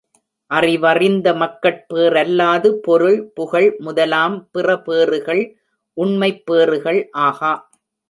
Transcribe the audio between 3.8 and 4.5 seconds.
முதலாம்